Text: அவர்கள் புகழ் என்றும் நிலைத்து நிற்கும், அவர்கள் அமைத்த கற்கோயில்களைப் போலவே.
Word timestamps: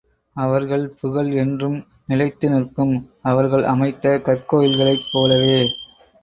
அவர்கள் 0.35 0.85
புகழ் 0.89 1.29
என்றும் 1.33 1.75
நிலைத்து 2.05 2.49
நிற்கும், 2.49 2.95
அவர்கள் 3.21 3.63
அமைத்த 3.63 4.17
கற்கோயில்களைப் 4.25 5.07
போலவே. 5.11 5.61